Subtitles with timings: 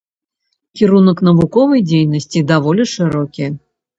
[0.79, 3.53] Кірунак навуковай дзейнасці даволі шырокі.